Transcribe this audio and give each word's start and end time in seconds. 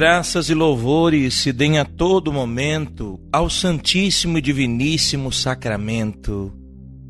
Graças 0.00 0.48
e 0.48 0.54
louvores 0.54 1.34
se 1.34 1.52
deem 1.52 1.80
a 1.80 1.84
todo 1.84 2.32
momento 2.32 3.18
ao 3.32 3.50
Santíssimo 3.50 4.38
e 4.38 4.40
Diviníssimo 4.40 5.32
Sacramento, 5.32 6.52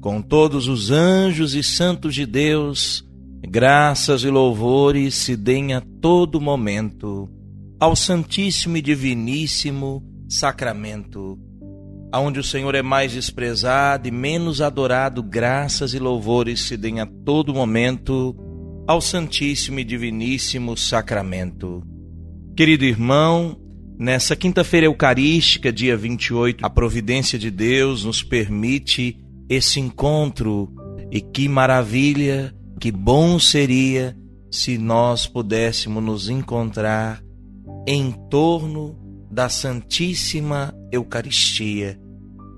com 0.01 0.23
todos 0.23 0.69
os 0.69 0.91
anjos 0.91 1.55
e 1.55 1.62
santos 1.62 2.14
de 2.14 2.24
Deus. 2.24 3.05
Graças 3.47 4.24
e 4.24 4.30
louvores 4.30 5.16
se 5.16 5.37
deem 5.37 5.74
a 5.74 5.83
todo 6.01 6.41
momento 6.41 7.28
ao 7.78 7.95
Santíssimo 7.95 8.78
e 8.78 8.80
Diviníssimo 8.80 10.02
Sacramento, 10.27 11.39
aonde 12.11 12.41
o 12.41 12.42
Senhor 12.42 12.75
é 12.75 12.80
mais 12.80 13.12
desprezado 13.12 14.09
e 14.09 14.11
menos 14.11 14.62
adorado. 14.62 15.23
Graças 15.23 15.92
e 15.92 15.98
louvores 15.98 16.61
se 16.61 16.75
deem 16.75 17.00
a 17.00 17.06
todo 17.06 17.52
momento 17.52 18.34
ao 18.86 18.98
Santíssimo 19.02 19.78
e 19.78 19.84
Diviníssimo 19.84 20.75
Sacramento. 20.75 21.86
Querido 22.59 22.84
irmão, 22.84 23.56
nessa 23.97 24.34
quinta-feira 24.34 24.87
eucarística, 24.87 25.73
dia 25.73 25.97
28, 25.97 26.67
a 26.67 26.69
providência 26.69 27.39
de 27.39 27.53
Deus 27.53 28.05
nos 28.05 28.20
permite 28.20 29.17
esse 29.48 29.78
encontro 29.78 30.69
e 31.09 31.20
que 31.20 31.48
maravilha, 31.48 32.53
que 32.81 32.91
bom 32.91 33.39
seria 33.39 34.19
se 34.51 34.77
nós 34.77 35.25
pudéssemos 35.25 36.03
nos 36.03 36.29
encontrar 36.29 37.23
em 37.86 38.11
torno 38.29 38.98
da 39.31 39.48
Santíssima 39.48 40.75
Eucaristia, 40.91 41.97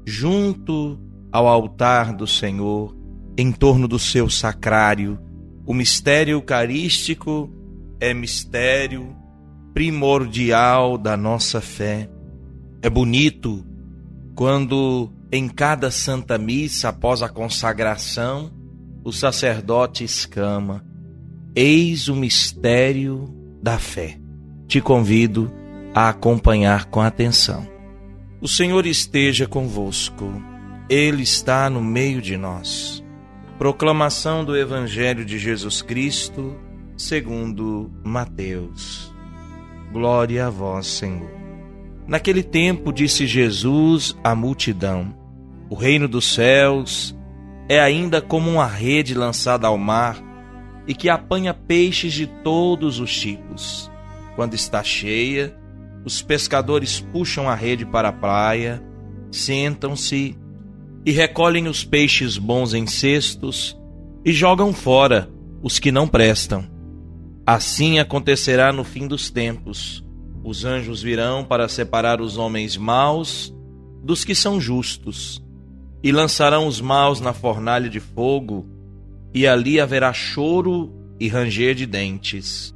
junto 0.06 0.98
ao 1.30 1.46
altar 1.46 2.16
do 2.16 2.26
Senhor, 2.26 2.96
em 3.36 3.52
torno 3.52 3.86
do 3.86 3.98
seu 3.98 4.30
sacrário. 4.30 5.18
O 5.66 5.74
mistério 5.74 6.32
eucarístico 6.32 7.52
é 8.00 8.14
mistério 8.14 9.19
primordial 9.72 10.98
da 10.98 11.16
nossa 11.16 11.60
fé. 11.60 12.08
É 12.82 12.88
bonito 12.88 13.64
quando 14.34 15.12
em 15.32 15.48
cada 15.48 15.90
Santa 15.90 16.38
Missa, 16.38 16.88
após 16.88 17.22
a 17.22 17.28
consagração, 17.28 18.50
o 19.04 19.12
sacerdote 19.12 20.04
exclama: 20.04 20.84
Eis 21.54 22.08
o 22.08 22.16
mistério 22.16 23.34
da 23.62 23.78
fé. 23.78 24.18
Te 24.66 24.80
convido 24.80 25.52
a 25.94 26.08
acompanhar 26.08 26.86
com 26.86 27.00
atenção. 27.00 27.66
O 28.40 28.48
Senhor 28.48 28.86
esteja 28.86 29.46
convosco, 29.46 30.42
Ele 30.88 31.22
está 31.22 31.68
no 31.68 31.82
meio 31.82 32.22
de 32.22 32.36
nós. 32.36 33.04
Proclamação 33.58 34.44
do 34.44 34.56
Evangelho 34.56 35.24
de 35.24 35.38
Jesus 35.38 35.82
Cristo, 35.82 36.56
segundo 36.96 37.92
Mateus. 38.02 39.14
Glória 39.92 40.46
a 40.46 40.50
vós, 40.50 40.86
Senhor. 40.86 41.30
Naquele 42.06 42.42
tempo 42.42 42.92
disse 42.92 43.26
Jesus 43.26 44.16
à 44.22 44.34
multidão: 44.34 45.14
O 45.68 45.74
reino 45.74 46.06
dos 46.06 46.32
céus 46.32 47.16
é 47.68 47.80
ainda 47.80 48.20
como 48.20 48.50
uma 48.50 48.66
rede 48.66 49.14
lançada 49.14 49.66
ao 49.66 49.76
mar 49.76 50.22
e 50.86 50.94
que 50.94 51.08
apanha 51.08 51.52
peixes 51.52 52.12
de 52.12 52.26
todos 52.26 53.00
os 53.00 53.12
tipos. 53.18 53.90
Quando 54.36 54.54
está 54.54 54.82
cheia, 54.82 55.56
os 56.04 56.22
pescadores 56.22 57.00
puxam 57.00 57.48
a 57.48 57.54
rede 57.54 57.84
para 57.84 58.08
a 58.08 58.12
praia, 58.12 58.82
sentam-se 59.30 60.38
e 61.04 61.10
recolhem 61.10 61.66
os 61.66 61.84
peixes 61.84 62.38
bons 62.38 62.74
em 62.74 62.86
cestos 62.86 63.76
e 64.24 64.32
jogam 64.32 64.72
fora 64.72 65.28
os 65.62 65.78
que 65.78 65.90
não 65.90 66.06
prestam. 66.06 66.69
Assim 67.46 67.98
acontecerá 67.98 68.72
no 68.72 68.84
fim 68.84 69.06
dos 69.06 69.30
tempos. 69.30 70.04
Os 70.44 70.64
anjos 70.64 71.02
virão 71.02 71.44
para 71.44 71.68
separar 71.68 72.20
os 72.20 72.36
homens 72.36 72.76
maus 72.76 73.54
dos 74.02 74.24
que 74.24 74.34
são 74.34 74.60
justos, 74.60 75.42
e 76.02 76.10
lançarão 76.10 76.66
os 76.66 76.80
maus 76.80 77.20
na 77.20 77.32
fornalha 77.32 77.88
de 77.88 78.00
fogo, 78.00 78.66
e 79.34 79.46
ali 79.46 79.78
haverá 79.78 80.12
choro 80.12 80.92
e 81.18 81.28
ranger 81.28 81.74
de 81.74 81.86
dentes. 81.86 82.74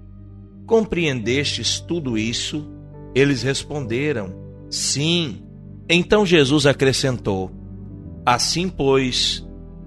Compreendestes 0.67 1.81
tudo 1.81 2.19
isso? 2.19 2.71
Eles 3.15 3.43
responderam: 3.43 4.35
Sim. 4.71 5.43
Então 5.89 6.27
Jesus 6.27 6.67
acrescentou: 6.67 7.51
Assim, 8.25 8.69
pois, 8.69 9.47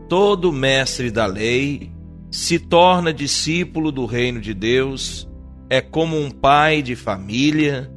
todo 0.10 0.52
mestre 0.52 1.12
da 1.12 1.26
lei 1.26 1.92
se 2.30 2.60
torna 2.60 3.14
discípulo 3.14 3.92
do 3.92 4.06
reino 4.06 4.42
de 4.42 4.54
Deus, 4.54 5.28
é 5.70 5.82
como 5.82 6.20
um 6.20 6.30
pai 6.30 6.82
de 6.82 6.96
família 6.96 7.92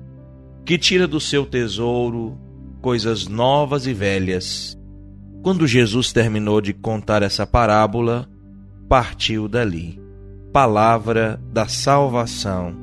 que 0.65 0.79
tira 0.79 1.07
do 1.07 1.21
seu 1.21 1.45
tesouro 1.45 2.39
coisas 2.81 3.27
novas 3.27 3.87
e 3.87 3.93
velhas. 3.93 4.79
Quando 5.43 5.67
Jesus 5.67 6.13
terminou 6.13 6.61
de 6.61 6.73
contar 6.73 7.23
essa 7.23 7.47
parábola, 7.47 8.29
partiu 8.89 9.49
dali. 9.49 10.01
Palavra 10.53 11.41
da 11.53 11.67
salvação. 11.69 12.75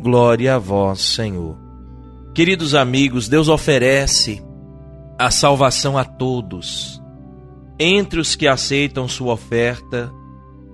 Glória 0.00 0.56
a 0.56 0.58
vós, 0.58 1.00
Senhor. 1.00 1.56
Queridos 2.34 2.74
amigos, 2.74 3.28
Deus 3.28 3.48
oferece 3.48 4.42
a 5.18 5.30
salvação 5.30 5.96
a 5.96 6.04
todos. 6.04 7.02
Entre 7.78 8.20
os 8.20 8.34
que 8.34 8.46
aceitam 8.46 9.08
sua 9.08 9.34
oferta, 9.34 10.12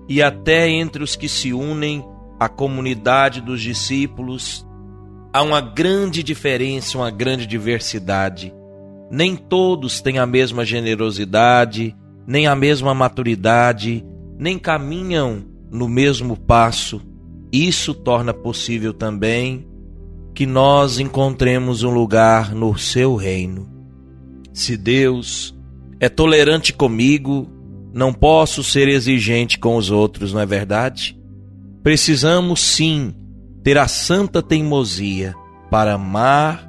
e 0.09 0.23
até 0.23 0.69
entre 0.69 1.03
os 1.03 1.15
que 1.15 1.29
se 1.29 1.53
unem 1.53 2.05
à 2.41 2.49
comunidade 2.49 3.41
dos 3.41 3.61
discípulos, 3.61 4.67
há 5.33 5.43
uma 5.43 5.61
grande 5.61 6.23
diferença, 6.23 6.97
uma 6.97 7.11
grande 7.11 7.47
diversidade. 7.47 8.55
Nem 9.11 9.37
todos 9.37 10.01
têm 10.01 10.19
a 10.19 10.27
mesma 10.27 10.65
generosidade, 10.65 11.95
nem 12.27 12.47
a 12.47 12.55
mesma 12.55 12.95
maturidade, 12.95 14.05
nem 14.39 14.59
caminham 14.59 15.45
no 15.71 15.89
mesmo 15.89 16.37
passo. 16.37 17.01
Isso 17.53 17.93
torna 17.93 18.33
possível 18.33 18.93
também 18.93 19.67
que 20.35 20.47
nós 20.47 20.99
encontremos 21.01 21.83
um 21.83 21.91
lugar 21.91 22.55
no 22.55 22.79
seu 22.79 23.17
reino. 23.17 23.69
Se 24.53 24.77
Deus 24.77 25.57
é 25.99 26.09
tolerante 26.09 26.73
comigo, 26.73 27.51
não 27.93 28.13
posso 28.13 28.63
ser 28.63 28.89
exigente 28.89 29.59
com 29.59 29.77
os 29.77 29.91
outros, 29.91 30.33
não 30.33 30.41
é 30.41 30.47
verdade? 30.47 31.19
Precisamos 31.83 32.61
sim 32.61 33.15
ter 33.63 33.79
a 33.79 33.89
santa 33.89 34.43
teimosia 34.43 35.35
para 35.71 35.95
amar 35.95 36.69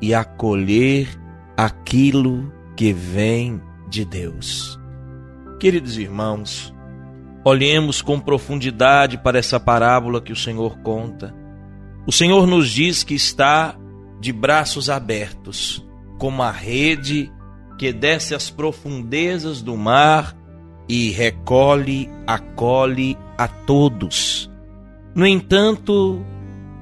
e 0.00 0.14
acolher 0.14 1.08
aquilo 1.56 2.52
que 2.76 2.92
vem 2.92 3.60
de 3.88 4.04
Deus. 4.04 4.78
Queridos 5.58 5.98
irmãos, 5.98 6.72
olhemos 7.44 8.00
com 8.00 8.20
profundidade 8.20 9.18
para 9.18 9.38
essa 9.38 9.58
parábola 9.58 10.20
que 10.20 10.32
o 10.32 10.36
Senhor 10.36 10.78
conta. 10.80 11.34
O 12.06 12.12
Senhor 12.12 12.46
nos 12.46 12.70
diz 12.70 13.02
que 13.02 13.14
está 13.14 13.76
de 14.20 14.32
braços 14.32 14.88
abertos, 14.88 15.84
como 16.18 16.42
a 16.42 16.50
rede 16.50 17.32
que 17.78 17.92
desce 17.92 18.34
às 18.34 18.50
profundezas 18.50 19.62
do 19.62 19.76
mar 19.76 20.36
e 20.88 21.10
recolhe, 21.10 22.08
acolhe 22.26 23.16
a 23.36 23.46
todos. 23.46 24.50
No 25.14 25.26
entanto, 25.26 26.24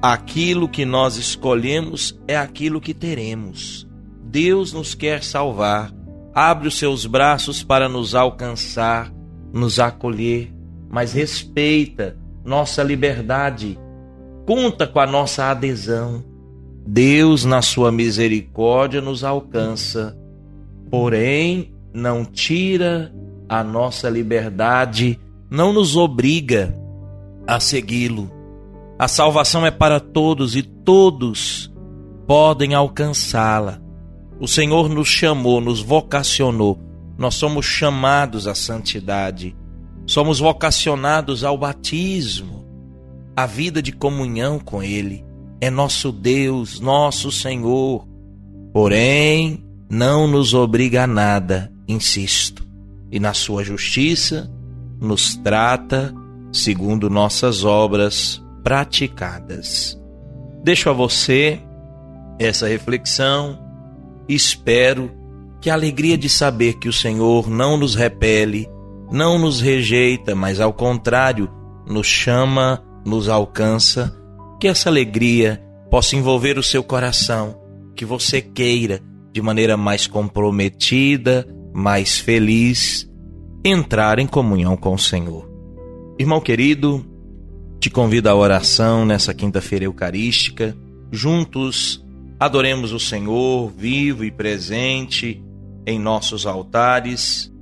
aquilo 0.01 0.69
que 0.69 0.85
nós 0.85 1.17
escolhemos 1.17 2.19
é 2.27 2.37
aquilo 2.37 2.79
que 2.79 2.93
teremos. 2.93 3.87
Deus 4.23 4.71
nos 4.71 4.93
quer 4.93 5.23
salvar, 5.23 5.91
abre 6.33 6.67
os 6.67 6.77
seus 6.77 7.05
braços 7.05 7.63
para 7.63 7.89
nos 7.89 8.13
alcançar, 8.15 9.11
nos 9.51 9.79
acolher, 9.79 10.53
mas 10.89 11.13
respeita 11.13 12.17
nossa 12.45 12.81
liberdade, 12.81 13.77
conta 14.45 14.87
com 14.87 14.99
a 14.99 15.07
nossa 15.07 15.45
adesão. 15.45 16.23
Deus, 16.85 17.43
na 17.43 17.61
sua 17.61 17.91
misericórdia, 17.91 19.01
nos 19.01 19.23
alcança, 19.23 20.17
porém 20.89 21.73
não 21.93 22.23
tira 22.23 23.11
a 23.49 23.63
nossa 23.63 24.09
liberdade, 24.09 25.19
não 25.49 25.71
nos 25.71 25.95
obriga. 25.95 26.77
a 27.47 27.61
segui-lo. 27.61 28.29
A 28.99 29.07
salvação 29.07 29.65
é 29.65 29.71
para 29.71 30.01
todos 30.01 30.55
e 30.55 30.61
todos 30.61 31.71
podem 32.27 32.73
alcançá-la. 32.73 33.79
O 34.39 34.47
Senhor 34.47 34.89
nos 34.89 35.07
chamou, 35.07 35.61
nos 35.61 35.79
vocacionou. 35.79 36.77
Nós 37.17 37.35
somos 37.35 37.65
chamados 37.65 38.47
à 38.47 38.53
santidade. 38.53 39.55
Somos 40.05 40.39
vocacionados 40.39 41.43
ao 41.43 41.57
batismo, 41.57 42.65
à 43.35 43.45
vida 43.45 43.81
de 43.81 43.93
comunhão 43.93 44.59
com 44.59 44.83
Ele. 44.83 45.23
É 45.61 45.69
nosso 45.69 46.11
Deus, 46.11 46.79
nosso 46.79 47.31
Senhor. 47.31 48.05
Porém, 48.73 49.63
não 49.89 50.27
nos 50.27 50.53
obriga 50.53 51.03
a 51.03 51.07
nada, 51.07 51.71
insisto, 51.87 52.66
e 53.11 53.19
na 53.19 53.33
Sua 53.33 53.63
justiça 53.63 54.51
nos 54.99 55.35
trata 55.35 56.13
segundo 56.51 57.09
nossas 57.09 57.63
obras 57.63 58.43
praticadas. 58.63 59.99
Deixo 60.63 60.89
a 60.89 60.93
você 60.93 61.61
essa 62.39 62.67
reflexão. 62.67 63.59
Espero 64.27 65.11
que 65.61 65.69
a 65.69 65.73
alegria 65.73 66.17
de 66.17 66.29
saber 66.29 66.73
que 66.73 66.89
o 66.89 66.93
Senhor 66.93 67.49
não 67.49 67.77
nos 67.77 67.95
repele, 67.95 68.67
não 69.11 69.39
nos 69.39 69.61
rejeita, 69.61 70.35
mas 70.35 70.59
ao 70.59 70.73
contrário, 70.73 71.49
nos 71.87 72.07
chama, 72.07 72.83
nos 73.05 73.29
alcança, 73.29 74.15
que 74.59 74.67
essa 74.67 74.89
alegria 74.89 75.63
possa 75.89 76.15
envolver 76.15 76.57
o 76.57 76.63
seu 76.63 76.83
coração, 76.83 77.59
que 77.95 78.03
você 78.03 78.41
queira, 78.41 78.99
de 79.31 79.41
maneira 79.41 79.77
mais 79.77 80.07
comprometida, 80.07 81.47
mais 81.73 82.17
feliz, 82.17 83.09
entrar 83.63 84.19
em 84.19 84.27
comunhão 84.27 84.75
com 84.75 84.93
o 84.93 84.99
Senhor. 84.99 85.49
Irmão 86.19 86.41
querido, 86.41 87.05
te 87.79 87.89
convido 87.89 88.29
à 88.29 88.35
oração 88.35 89.05
nessa 89.05 89.33
quinta-feira 89.33 89.85
eucarística. 89.85 90.75
Juntos 91.11 92.03
adoremos 92.39 92.91
o 92.91 92.99
Senhor 92.99 93.71
vivo 93.71 94.23
e 94.23 94.31
presente 94.31 95.43
em 95.85 95.99
nossos 95.99 96.45
altares, 96.45 97.53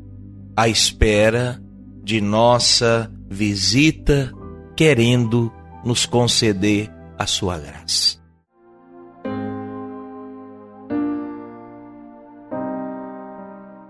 à 0.56 0.68
espera 0.68 1.62
de 2.04 2.22
nossa 2.22 3.12
visita, 3.30 4.32
querendo 4.76 5.52
nos 5.84 6.06
conceder 6.06 6.92
a 7.18 7.28
sua 7.28 7.58
graça. 7.58 8.25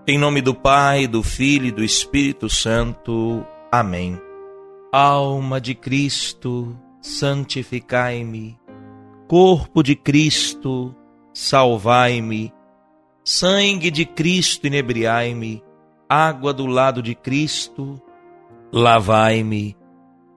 Em 0.08 0.20
nome 0.20 0.40
do 0.40 0.54
Pai, 0.54 1.08
do 1.08 1.24
Filho 1.24 1.66
e 1.66 1.72
do 1.72 1.84
Espírito 1.84 2.48
Santo. 2.48 3.44
Amém. 3.72 4.22
Alma 4.92 5.60
de 5.60 5.74
Cristo, 5.74 6.78
santificai-me. 7.02 8.56
Corpo 9.28 9.82
de 9.82 9.96
Cristo, 9.96 10.96
salvai-me. 11.34 12.54
Sangue 13.24 13.90
de 13.90 14.06
Cristo, 14.06 14.68
inebriai-me. 14.68 15.64
Água 16.08 16.54
do 16.54 16.68
lado 16.68 17.02
de 17.02 17.16
Cristo, 17.16 18.00
lavai-me. 18.72 19.76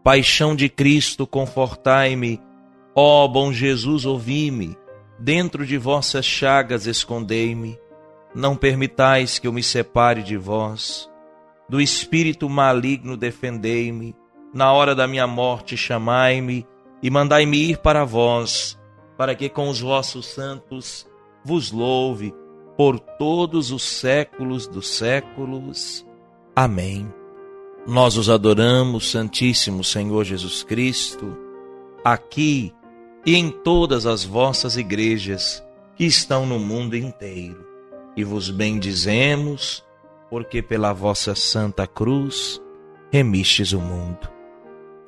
Paixão 0.03 0.57
de 0.57 0.71
Cristo, 0.71 1.27
confortai-me. 1.27 2.41
Ó 2.95 3.29
bom 3.29 3.53
Jesus, 3.53 4.07
ouvi-me. 4.07 4.79
Dentro 5.19 5.67
de 5.67 5.77
vossas 5.77 6.25
chagas 6.25 6.87
escondei-me. 6.87 7.79
Não 8.35 8.57
permitais 8.57 9.39
que 9.39 9.47
eu 9.47 9.53
me 9.53 9.63
separe 9.63 10.23
de 10.23 10.37
vós. 10.37 11.11
Do 11.69 11.81
espírito 11.81 12.49
maligno 12.49 13.17
defendei-me 13.17 14.15
na 14.53 14.73
hora 14.73 14.95
da 14.95 15.07
minha 15.07 15.27
morte 15.27 15.77
chamai-me 15.77 16.67
e 17.03 17.11
mandai-me 17.11 17.71
ir 17.71 17.79
para 17.79 18.05
vós, 18.05 18.79
para 19.17 19.35
que 19.35 19.49
com 19.49 19.69
os 19.69 19.81
vossos 19.81 20.27
santos 20.27 21.07
vos 21.45 21.71
louve 21.71 22.35
por 22.77 22.99
todos 22.99 23.71
os 23.71 23.83
séculos 23.83 24.67
dos 24.67 24.89
séculos. 24.89 26.07
Amém. 26.57 27.13
Nós 27.87 28.17
os 28.17 28.29
adoramos, 28.29 29.11
Santíssimo 29.11 29.83
Senhor 29.83 30.25
Jesus 30.25 30.63
Cristo, 30.63 31.37
aqui 32.05 32.73
e 33.25 33.37
em 33.37 33.51
todas 33.51 34.07
as 34.07 34.25
vossas 34.25 34.77
igrejas 34.77 35.65
que 35.97 36.05
estão 36.05 36.47
no 36.47 36.59
mundo 36.59 36.97
inteiro, 36.97 37.67
e 38.19 38.25
vos 38.25 38.51
bendizemos, 38.51 39.83
porque 40.29 40.61
pela 40.61 40.93
vossa 40.93 41.35
santa 41.35 41.87
cruz 41.87 42.61
remistes 43.11 43.73
o 43.73 43.81
mundo 43.81 44.39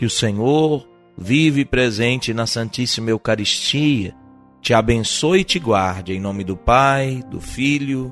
que 0.00 0.06
o 0.06 0.10
Senhor, 0.10 0.88
vive 1.14 1.62
presente 1.62 2.32
na 2.32 2.46
Santíssima 2.46 3.10
Eucaristia, 3.10 4.16
te 4.58 4.72
abençoe 4.72 5.40
e 5.40 5.44
te 5.44 5.58
guarde, 5.58 6.14
em 6.14 6.18
nome 6.18 6.42
do 6.42 6.56
Pai, 6.56 7.22
do 7.30 7.38
Filho 7.38 8.10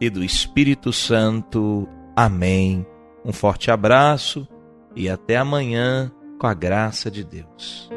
e 0.00 0.08
do 0.08 0.22
Espírito 0.22 0.92
Santo. 0.92 1.88
Amém. 2.14 2.86
Um 3.24 3.32
forte 3.32 3.68
abraço 3.68 4.46
e 4.94 5.08
até 5.08 5.36
amanhã, 5.36 6.08
com 6.38 6.46
a 6.46 6.54
graça 6.54 7.10
de 7.10 7.24
Deus. 7.24 7.90